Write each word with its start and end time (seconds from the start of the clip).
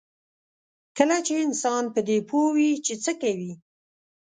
کله 0.97 1.17
چې 1.25 1.33
انسان 1.45 1.83
په 1.93 1.99
دې 2.07 2.17
پوه 2.29 2.47
وي 2.55 2.71
چې 2.85 2.93
څه 3.03 3.11
کوي. 3.21 3.53